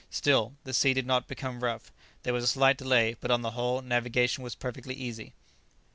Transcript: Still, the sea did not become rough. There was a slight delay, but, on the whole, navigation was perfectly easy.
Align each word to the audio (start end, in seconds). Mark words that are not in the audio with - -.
Still, 0.09 0.55
the 0.63 0.73
sea 0.73 0.95
did 0.95 1.05
not 1.05 1.27
become 1.27 1.63
rough. 1.63 1.91
There 2.23 2.33
was 2.33 2.43
a 2.43 2.47
slight 2.47 2.75
delay, 2.75 3.15
but, 3.21 3.29
on 3.29 3.43
the 3.43 3.51
whole, 3.51 3.83
navigation 3.83 4.43
was 4.43 4.55
perfectly 4.55 4.95
easy. 4.95 5.33